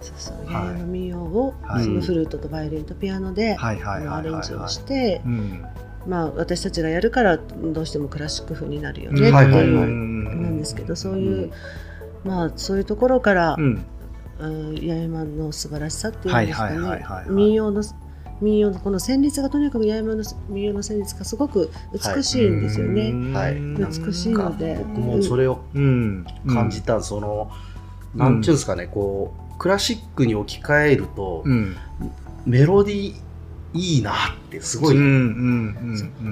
[0.00, 0.64] そうそうはい。
[0.66, 1.84] 八重山民謡を、はい。
[1.84, 5.64] そのフルートとバイオリンとピアノで、アはいはいレンジをしはてい、うん。
[6.06, 11.52] まあ、私たちがやるからどうしてもクラシック風になるよねっていうですけどそういう、
[12.24, 13.64] まあ、そういうところから、うん。
[13.64, 13.86] うん
[14.38, 17.30] 八重山の素晴らしさっていうんですかはいはいはいねはい。
[17.30, 17.82] 民謡の
[18.42, 21.70] 民謡のこの旋律がとにかく八重山の民謡の旋律がすごく
[22.14, 23.34] 美しいんですよね。
[23.34, 23.54] はい。
[23.54, 24.76] 美しいので。
[24.76, 26.26] 僕もそれをうん。
[26.46, 27.50] 感じた、その
[28.14, 31.76] なんていうんですかねこうクラシックに置き換えると、うん。
[32.44, 33.26] メロディー
[33.72, 34.14] いいなっ
[34.50, 34.96] てすごい、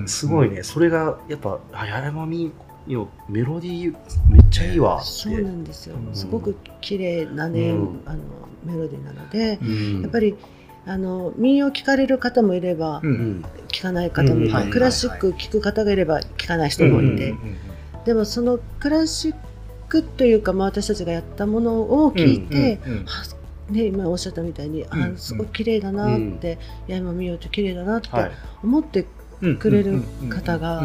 [0.07, 0.63] すごいね。
[0.63, 2.53] それがやっぱあ八重山民
[2.87, 3.97] 謡メロディー
[4.29, 5.01] めっちゃいいわ。
[5.03, 5.97] そうなんですよ。
[5.97, 6.15] うん。
[6.15, 8.01] すごく綺麗なね、うん。
[8.05, 8.19] あの
[8.65, 10.03] メロディーなので、うん。
[10.03, 10.37] やっぱり
[10.87, 13.13] あの民謡聞かれる方もいれば、ううん。
[13.41, 17.57] ん聞かない方もいて、クラシック聞く方がいれば聞かない人もいて、うん
[18.05, 19.35] でもそのクラシッ
[19.89, 22.79] クというか、まあ、私たちがやったものを聞いて、
[23.71, 28.31] ね、今おっしゃったみたいに、うんあすごい綺麗だなって、八重山民謡って綺麗だなってはい。
[28.63, 29.07] 思ってうん
[29.59, 30.85] くれる方が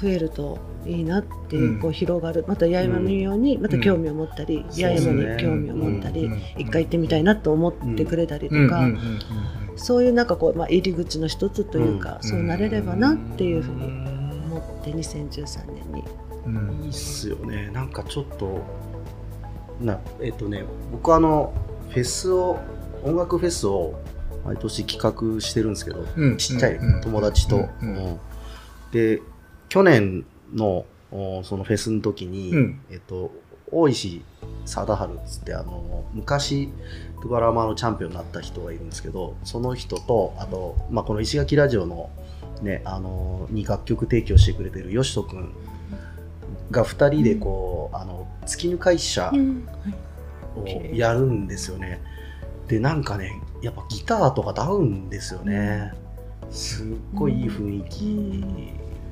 [0.00, 1.80] 増えるといいなっていう,、うん。
[1.80, 2.44] こう広がる。
[2.46, 4.62] また八重山民謡にまた興味を持ったり、ん。
[4.64, 8.88] 八重山に興味を持ったり、一回行ってみたいなと思ってくれたりとか、
[9.76, 12.28] そういうなんかこう、まあ、入り口の一つというか、うん。
[12.28, 16.04] そうなれればなっていうふうに思って2013年に。
[16.46, 16.84] うん。
[16.84, 17.70] いいっすよね。
[17.72, 18.60] なんかちょっと
[19.80, 21.52] なえっ、とね僕あの
[21.90, 22.58] フェスを
[23.04, 23.94] 音楽フェスを
[24.46, 28.04] 毎年企画してるんですけど、うんちっちゃいうん友達と、うんうん。
[28.04, 28.20] うん。
[28.92, 29.20] で
[29.68, 32.80] 去年のおそのフェスの時に、うん。
[32.90, 33.32] えっと
[33.70, 34.22] 大石
[34.64, 36.68] 貞治っつってあの昔
[37.22, 42.10] ドバラマのチャンピオンになった人がいるんですけどその人とあと、まあ、この石垣ラジオの、
[42.62, 45.52] ね、あのに楽曲提供してくれてるよしとくん
[46.70, 49.32] が2人でこう、あの月ぬ会社
[50.56, 52.02] をやるんですよね。
[52.68, 55.92] でなんかねやっぱギターとかダウンですよね。
[56.50, 58.04] すっごいいい雰囲気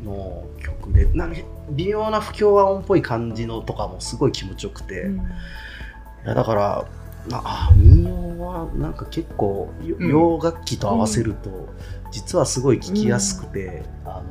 [0.04, 1.06] の曲で。
[1.06, 5.10] なんか微妙な不協和音っぽい感じのとかもすごい気持ちよくて、
[6.24, 6.84] いやだから
[7.30, 11.68] まあ民謡はなんか結構ようん洋楽器と合わせると、
[12.10, 14.22] 実はすごい聴きやすくて、あ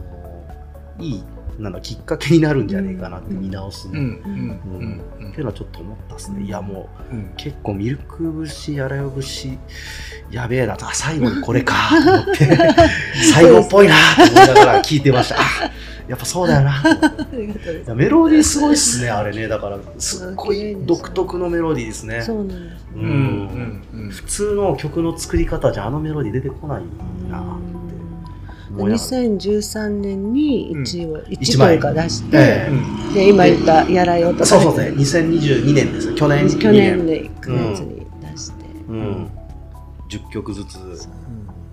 [0.97, 1.23] のいい
[1.59, 5.01] なんだきっかけになるんじゃねえかなって見直すの、うんっうん。
[5.25, 6.43] うんていうのはちょっと思ったっすね。
[6.43, 7.31] いやもううん。
[7.37, 9.57] 結構ミルク節やらよ節
[10.31, 10.85] やべえなと。
[10.87, 11.73] あ最後にこれか。
[12.03, 12.57] と 思って。
[13.33, 15.35] 最後っぽいなと思いながら聞いてました。
[15.39, 15.39] あ
[16.07, 16.83] やっぱそうだよな。
[17.95, 19.47] メロディーすごいっすねあれね。
[19.47, 22.21] だからすっごい独特のメロディーですね。
[22.21, 22.85] そうなんです。
[22.95, 24.09] ううんんうん。
[24.09, 26.83] 普通の曲の作り方じゃあのメロディー出てこないな。
[26.83, 27.82] って思いながら
[28.75, 32.73] 2013年に一応、一一枚枚が出して、えう
[33.11, 34.45] んで今言った「やらよ」とか。
[34.45, 36.15] そうそうですね2022年ですよ。
[36.15, 39.29] 去年去年2で9月に出して、うん、
[40.09, 40.77] 10曲ずつ。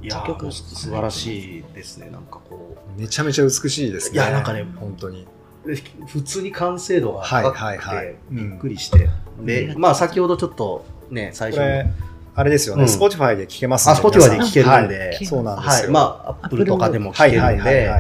[0.03, 2.11] いや10曲素晴らしいですね。
[2.11, 4.17] なんかこめちゃめちゃ美しいですね。
[4.17, 5.27] いやなんかね本当に。
[5.65, 5.75] う
[6.07, 8.17] 普通に完成度が高くて、はいはいはい。
[8.31, 9.09] びっくりして、
[9.39, 11.91] うんでまあ先ほどちょっとね最初に
[12.35, 12.89] あれですよね、うん。
[12.89, 15.27] Spotify で聞けますんあ Spotify で皆さ聴けるんで、はい。
[15.27, 15.91] そうなんですはい、よ。
[15.91, 17.91] まあ、アップルとかでも聞はいけるんで、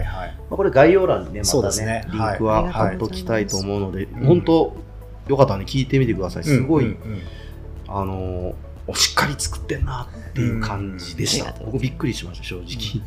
[0.49, 1.85] これ概要欄にね、そうまたね。
[1.85, 4.77] ね、リンクははい貼っときたいと思うので、ん本当、
[5.29, 6.45] よかったらね、聞いてみてください。
[6.45, 6.97] すごい、
[7.89, 8.55] あの
[8.95, 11.51] しっかり作ってんなっていう感じでした。
[11.51, 13.03] うん僕びっくりしました、正直。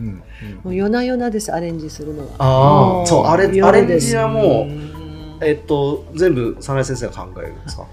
[0.64, 2.30] もう夜な夜なですアレンジするのは。
[2.40, 5.38] ああ、そう、あれ、夜アレンジはもう、うん。
[5.42, 7.86] えっと、全部、早苗先生が考えるんですか？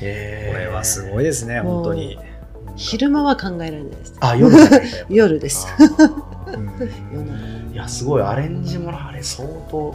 [0.00, 1.26] へこれはすごいい。
[1.26, 2.18] ですね、本当に。
[2.76, 4.14] 昼間は考えられないです。
[4.20, 4.54] あ、夜
[5.08, 5.66] 夜です。
[7.14, 7.72] うん。
[7.72, 9.94] いや、すごい、アレンジもあれ、相当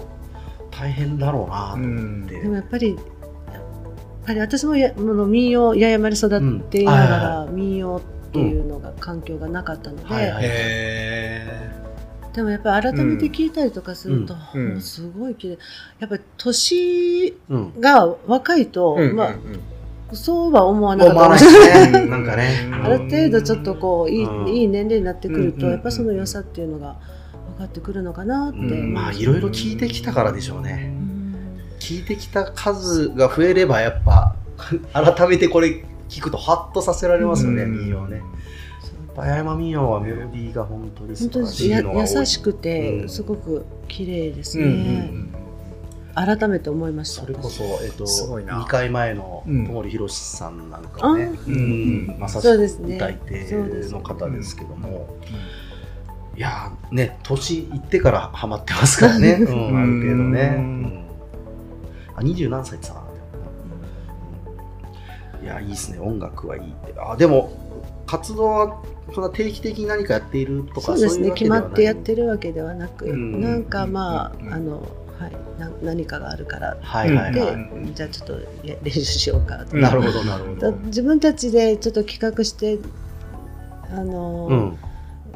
[0.71, 2.39] 大変だろうなと思って。
[2.41, 2.99] でもやっぱりやっ
[4.25, 11.41] ぱり私もやもの民謡八重山で育っていながら、民謡っていうのが環境がなかったので、
[12.33, 14.35] でもやっぱり改めて聞いたりとかすると、
[14.79, 15.57] すごい綺麗。
[15.99, 17.79] やっぱり年うん。
[17.81, 19.35] が若いと、まあ、
[20.13, 21.33] そうは思わなかった。
[21.33, 22.05] ですね。
[22.07, 22.69] なんかね。
[22.71, 24.47] ある程度ちょっとこういい,、うん。
[24.47, 25.63] いい年齢になってくると、うん。
[25.65, 26.97] うんやっぱその良さっていうのが
[27.57, 28.93] 分かってくるのかなって、うん。
[28.93, 30.93] まあ、いろいろ聞いてきたからでしょうね。
[30.95, 31.79] うん。
[31.79, 34.35] 聞いてきた数が増えれば、やっぱ、
[34.93, 37.71] 改めてこれ聞くと、ハッとさせられますよね、うん。
[37.71, 38.21] 民謡ね。
[39.15, 42.15] 八重山民謡はメロディーが本当に素晴らしいのが多い。
[42.15, 43.09] 優しくて、うん。
[43.09, 45.13] すごく綺麗ですうんうんね、
[46.15, 47.21] 改めて思いました。
[47.21, 48.61] それこそ、えっと、すごいな。
[48.61, 49.65] 2回前のうん。
[49.67, 52.15] 友利宏さんなんかはね、あうん。
[52.19, 52.95] まさしくそうですね。
[52.95, 53.55] 歌い手
[53.91, 55.17] の方ですけども、
[56.35, 60.55] いやーね、年いってからハマってますからね、 うん、ある程度ね。
[60.57, 60.63] うん。
[60.63, 61.05] うん。
[62.15, 63.03] あ、二十何歳ってさ、
[65.41, 66.93] いや、いいですね、音楽はいいって。
[66.97, 67.51] あ、でも、
[68.05, 68.81] 活動は
[69.13, 71.31] そんな定期的に何かやっているとかそうですね。
[71.31, 73.41] 決まってやってるわけではなく、うん。
[73.41, 74.53] なんかまあ、うん。
[74.53, 74.87] あの
[75.21, 77.53] はい、な何かがあるからで、はいはいはい。
[77.53, 79.75] うんじゃあちょっとや練習しようかと。
[79.77, 80.77] なるほどなるほだど。
[80.85, 82.79] 自分たちでちょっと企画して
[83.91, 84.77] あのーうん。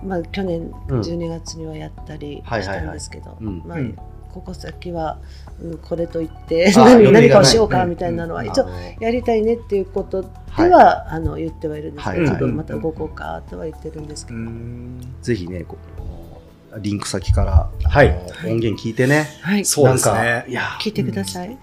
[0.07, 0.99] まあ、去年うん。
[1.01, 3.61] 12月にはやったりしたんですけど、うん。
[3.65, 3.95] まあうん。
[4.33, 5.19] ここ先は、
[5.61, 8.47] うん、これといってあ 何かをしようかみたいなのはうん。
[8.47, 8.67] 一応
[8.99, 10.23] やりたいねっていうこと
[10.57, 14.39] では、あの言ってはいるんですけど、はいちょっとまた動こうかとは言ってるんですけど、
[15.21, 15.95] ぜひね、こう
[16.79, 18.09] リンク先から、はい。
[18.45, 19.27] 音源聞いてね。
[19.41, 21.57] はい、そうですなんかねいや、聞いてください。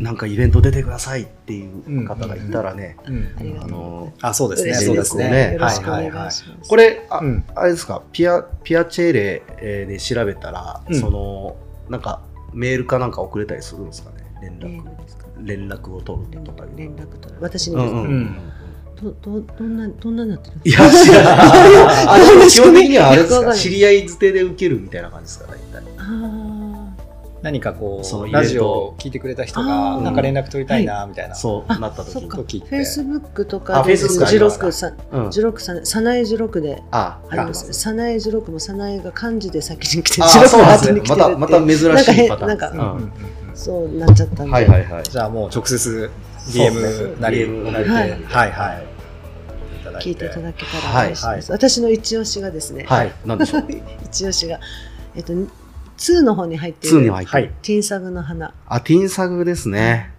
[0.00, 3.58] なんかイベント出てくださいっていう方がいたらね、うん。
[3.62, 4.74] あの、あそうですね。
[4.74, 5.56] そうですすね。
[5.58, 6.30] はいはいはい。
[6.68, 7.44] これ、あ,、うん。
[7.54, 11.00] あれですか、ピア、ピアチェーレえーで調べたら、うん。
[11.00, 11.56] その、
[11.88, 12.20] なんか、
[12.52, 14.84] メールかなんか送れたりするんですかね、連絡。
[15.42, 16.64] 連絡を取るとか。
[16.76, 18.06] 連絡と私にうんですか、うん。
[18.06, 18.36] うん
[19.02, 20.84] どどどんなどんなになってるんいですか？
[20.84, 21.36] や、知ら ない。
[22.08, 25.90] あでも基本的にはあれですか、知り合いづてで受けるみたいな感じですか、大体。
[25.98, 26.72] あ
[27.42, 30.00] 何かこうラジオを聞いてくれた人あがー。
[30.00, 31.34] なんか連絡取りたいなみたいな。
[31.34, 32.28] そうあなった時に。
[32.30, 35.30] 時フェイスブックとかジロありますクさうん。
[35.30, 41.00] ジロクさんサナエジロクであ、ありますサナエジロクもサナエが漢字で先に来てあジロクがそうなんですね。
[41.00, 41.32] 後に来てるって。
[41.32, 42.70] いうまた、また珍しいパターンなんか。
[42.70, 43.12] うんうんうんうん。
[43.54, 45.02] そうなっちゃったんで、はいはいはい。
[45.04, 46.10] じゃあもう直接
[46.46, 47.88] DM なり DM なり。
[47.88, 48.10] はい。
[48.52, 48.86] はい
[50.00, 53.12] 聞いていただけたらはい嬉しいです、私の一押しがですね、はい。
[53.24, 53.64] なんでしょう？
[54.04, 54.60] 一押しが
[55.14, 57.52] えっと2の方に入ってい2にる。
[57.62, 58.52] ティンサグの花。
[58.66, 60.12] あ、ティンサグですね。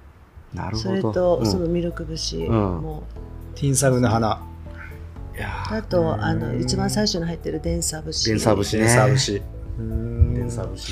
[0.53, 0.89] なるほど。
[0.89, 1.45] それと、うん。
[1.45, 2.81] そのミルク節うん。
[2.81, 3.03] も、
[3.55, 4.41] ティンサグの花。
[5.69, 8.27] あとあのうん一番最初に入ってる電サ節。
[8.27, 8.83] 電サ節ね。
[8.85, 9.41] デンサー節。
[10.33, 10.91] 電サ節。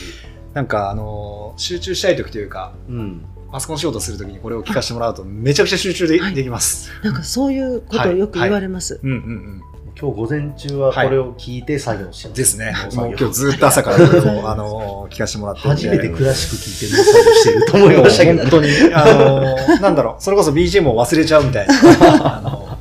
[0.53, 3.25] なんかあの集中したい時というかうん。
[3.55, 6.33] パソコン仕事する時にこれを聞かせてもらうとめちゃくちゃ集中で,、はい。
[6.33, 6.91] できます。
[7.01, 9.61] なんかそういうことをよく言われます、うんうんうん。
[9.97, 12.37] 今日午前中はこれを聞いて作業してます。
[12.37, 12.75] ですね。
[12.95, 18.41] もう今日ずっと朝からあの聞かせてもらって初めてクラシック聞いて農作業してると思いましたけど。
[18.41, 22.37] 本当に、あのなんだろう、それこそ BGM を忘れちゃうみたいな。
[22.37, 22.77] あの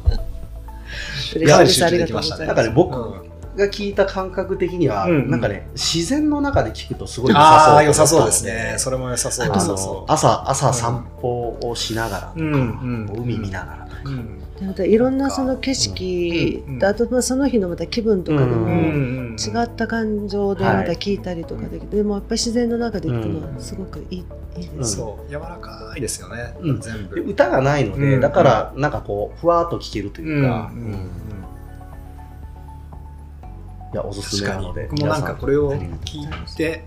[1.37, 1.53] 嬉しいです。
[1.53, 2.39] かなり集中できましたね。
[2.39, 2.57] ざいます。
[2.57, 5.31] なんかね、僕うんが聞いた感覚的には、うんうん。
[5.31, 7.85] なんかね、自然の中で聞くとすごい良さそう。
[7.85, 8.75] 良さそうですね。
[8.79, 13.23] それも良さそう、あ良さのそ朝、朝散歩をしながらとか、うんうん。
[13.23, 13.95] 海見ながらと
[14.75, 14.85] か。
[14.85, 24.25] いろんなその景色、うんであとまあその日のまた気分とかでうんもうん違った感情でまた聞いたりとかできて、でもやっぱり自然の中で聞くのはすごくいい,、
[24.57, 26.55] いいです、そう、柔らかいですよね。
[26.61, 26.81] うん。
[26.81, 27.17] 全部。
[27.17, 28.21] で歌がないので、うん。
[28.21, 30.93] だから、なんかこう、ふわーっと聴けるというか、うんうん。
[30.93, 31.11] うん
[33.95, 34.89] いや、おすすめなので。
[34.91, 36.85] 僕もなんかこれを聞いて、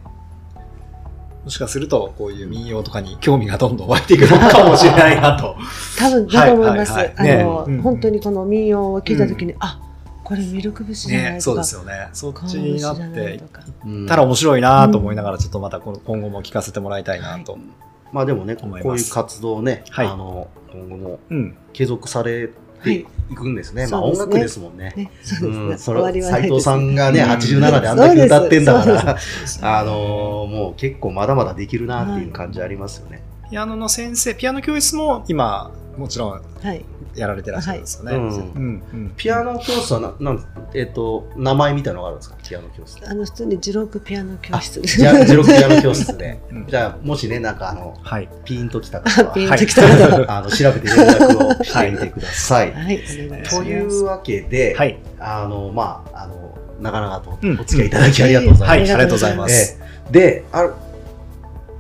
[1.46, 5.56] もしかするとこういう民謡とかに興味がどんどん湧いていくのかもしれないなと。
[5.98, 9.80] 多分だと思います、はいはいはいあの、ねうん本当にこの民謡を聞いた時に、あ
[10.26, 12.10] これミルク節じゃなね、いとか、そうですよね。
[12.12, 13.42] そっちになって
[14.10, 17.58] たら面白いなと思いながら、ちょっとまたこの今後も聞かせてもらいたいなと。
[18.12, 21.58] まあでもね、こういう活動をね、はいあの、今後もうん。
[21.72, 22.50] 継続され
[22.84, 23.06] てい。
[23.36, 23.88] くんですね。
[23.88, 24.24] まあそうですね。
[24.24, 24.94] 音楽ですもんね。
[24.96, 27.30] ね、そうですね、うん、そ終わりれ斎はないです藤さんがね、うん。
[27.32, 29.60] 87であんだけ歌ってんだから、す。
[29.66, 33.22] あのーもう結構まだまだできるなっていう感じありますよね。
[33.50, 39.12] ピアノの先生、ピアノ教室も今、もちろんはい、やられてらっしゃるんですよね。
[39.18, 42.38] ピアノ教室はな、なんえっ、と、名前みたいなのがあるんですか？
[42.44, 43.10] ピアノ教室。
[43.10, 46.40] あの普通にジロークピアノ教室じゃあ、ジロクピアノ教室で。
[46.52, 48.30] うんじゃあ、もしね、なんかあの、はい。
[48.46, 52.72] ピーンときた方は、ピンときた方は あの、調べて連絡をしてみてください。
[52.72, 53.58] はい、お願いします。
[53.58, 55.00] というわけで、はい。
[55.20, 58.70] あの、まあ、あの、長々とうんお付き合いいただきありがとうございます。
[58.70, 59.78] はい、ありがとうございます。
[59.82, 60.70] ええで、あ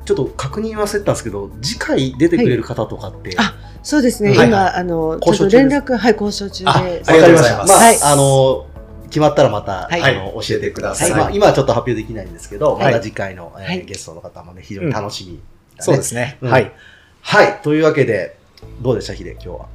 [0.05, 3.55] ちょっと確認忘れてたんですけど、次回出てくれる方とかって、あ
[3.87, 6.69] そうですね、はい今、あの、ちょっと連絡、はい、交渉中で。
[7.07, 8.67] ありがとうございますまあ、はいあの、
[9.05, 11.11] 決まったらまた、はいあの教えてください。
[11.11, 15.39] はいまあ、今はちょっと発表できないんですけど、はいまた次回の、えゲストの方もね、非常に楽しみ、
[15.79, 16.37] そうですね。
[16.41, 16.73] うんはい。
[17.21, 17.59] はい。
[17.63, 18.37] というわけで、
[18.81, 19.65] どうでした、ヒデ、今日は？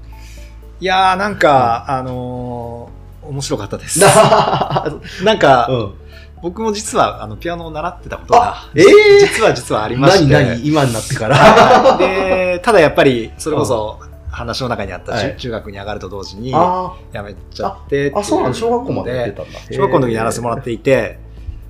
[0.79, 3.99] いやー、なんか、あのー、面白かったです。
[3.99, 4.93] な
[5.25, 5.95] なんか、うん、
[6.43, 8.85] 僕も実はあのピアノを習ってたことがあ、ええ
[9.21, 10.51] 実は実はありまし何て。
[10.57, 11.37] 何今になってから。
[11.37, 15.37] は いで、ただやっぱり、それこそ、話の中にあった、はい。
[15.37, 19.59] 中学に上がると同時に、あやめちゃってーあ、そうなの小学校までやってでたんだ。
[19.71, 21.19] 小学校の時にやらせてもらっていて、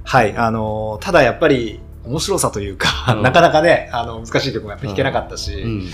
[0.05, 3.23] はい、あの、ただやっぱり、面白さというか、うん。
[3.23, 5.91] なかなかね、あの、難しい曲もやっぱ弾けなかったし、うん。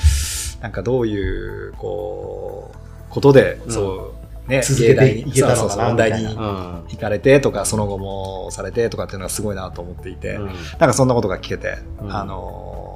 [0.63, 2.79] なんかどういう、こう、
[3.11, 3.73] ことで、うん。
[3.73, 4.18] そう、
[4.49, 10.47] ね、続けてい芸けたのかなみに行かれてとか、その後もされてとかっていうのがすごいなと思っていて、うん。
[10.47, 12.13] なんかそんなことが聞けて、うん。
[12.13, 12.89] あのー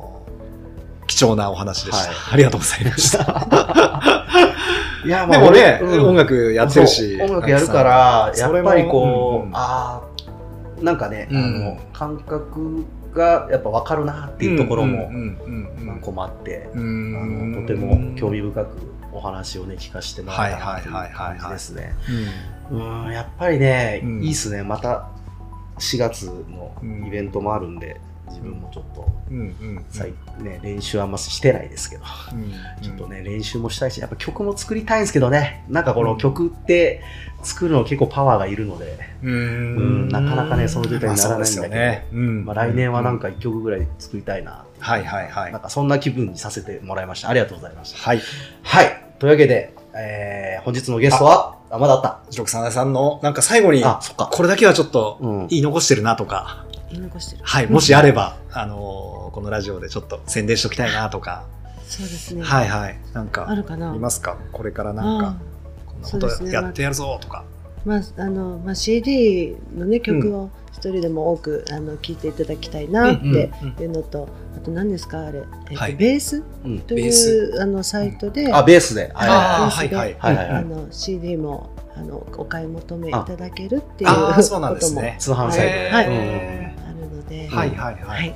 [1.08, 2.16] 貴重なお話でした、はい。
[2.32, 4.24] ありがとうございました。
[5.04, 6.08] いや、でもね、うん。
[6.08, 10.00] 音楽やってるし、音楽やるから、やっぱりこう、うんあ
[10.80, 11.36] あ、なんかね、うん。
[11.36, 16.78] あの、感覚がやっぱ分かるなっていうところもうんうんうん何個もあって、とて
[17.74, 18.68] も興味深く
[19.12, 21.30] お話をね聞かせてもらったなっていうはいはいはいはい。
[21.30, 21.94] はい感じですね。
[22.70, 23.04] うん。
[23.04, 24.24] うんやっぱりね、うん。
[24.24, 24.62] いいっすね。
[24.62, 25.08] また
[25.78, 26.72] 4月の
[27.06, 28.00] イベントもあるんで、
[28.32, 32.02] 自分もちょっとうんうん最、ね、練習あんましてないですけど、
[32.32, 32.52] うん
[32.82, 35.64] ちょっとね練習もしたいしやっぱ曲も作りたいんですけどね。
[35.68, 37.02] なんかこの曲って
[37.42, 39.32] 作るの結構パワーがいるので、うん。
[39.32, 39.34] う
[40.06, 41.74] んなかなかねその状態にならないんだけど。
[41.74, 42.06] まあね。
[42.12, 42.44] うん。
[42.44, 45.52] まあ、来年はなんか1曲ぐらい作りたいなはいはいはい。
[45.52, 47.28] なんかそんな気分にさせてもらいました。
[47.28, 47.98] ありがとうございました。
[47.98, 48.20] はい。
[48.62, 49.04] はい。
[49.18, 51.78] というわけで、えー本日のゲストはあ。
[51.78, 52.20] まだあった。
[52.30, 54.28] ジロクサナさんのなんか最後にあそっか。
[54.32, 55.46] これだけはちょっとうん。
[55.48, 57.42] 言い残してるなとか、言い残してる。
[57.44, 61.46] はい、もしあれば、あのーこのラジオでちょっと宣伝しときたいなとか、
[61.86, 62.42] そうですね。
[62.42, 63.94] はいはい、なんあか、るかな。
[63.94, 64.36] いますか？
[64.52, 65.36] これからなんかあ、
[65.86, 66.50] こんなこそうですね。
[66.50, 67.44] とやってやるぞとか。
[67.86, 75.20] まああのまあ、CD の、ね、曲を一人でも多くあの聴いていただきたいなっていうのと、あと何ですか？
[75.26, 75.94] あれ、えっとはい。
[75.94, 76.42] ベース？
[76.64, 79.10] うんとベーいうあのサイトで、あベースで。
[79.14, 80.16] はいはあーはいはい。
[80.18, 80.48] はいはい。
[80.50, 85.00] あの CD もあのお買い求めいただけるっていうあことあ、そうなんですも。
[85.00, 85.16] ね。
[85.18, 86.71] 通販サイトで、はい
[87.52, 88.02] へあるので、ーはいはい。
[88.02, 88.28] ははい。
[88.28, 88.32] い。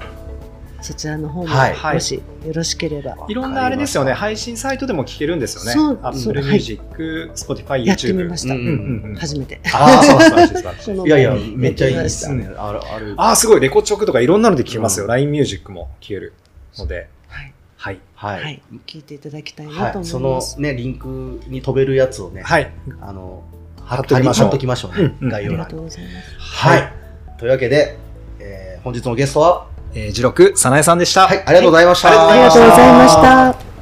[0.83, 1.95] そちらの方も、はい。
[1.95, 3.17] もしよろしければ。
[3.29, 5.73] いろんなあれですよね、配信サイトでも聞けるんですよね。
[5.73, 8.37] そうそう Apple Music、Spotify、やってみま。
[8.37, 9.11] した、うんうんうん。
[9.11, 9.61] うん初めて。
[9.73, 12.45] ああそう素晴らしい素晴らしいそのいやいやめっちゃいいですよね。
[12.47, 13.15] うあるある。
[13.17, 15.07] ああ、すごい、レコチョクとかいろんなので聞けますよ。
[15.07, 15.11] うん。
[15.11, 16.35] LINE ミュージックも聞ける
[16.79, 17.09] ので。
[17.29, 17.99] はい、はい。
[18.15, 20.41] はい、はい、聞いていただきたいなとはい、その思い。
[20.41, 20.61] ます。
[20.61, 22.71] ねリンクに飛べるやつをね、はい。
[23.01, 23.43] あの
[23.83, 24.47] 貼っときましょう。
[24.47, 25.35] 貼っときましょうね、うんうん。
[25.35, 25.71] ありが概要欄に。
[25.73, 26.17] とうございます。
[26.39, 26.93] はい、
[27.39, 28.06] というわけで、えー
[28.87, 31.27] 本日のゲストはえー、ジロク、サナエさんでした。
[31.27, 33.76] はいありがとうございました、はいありがとうございました。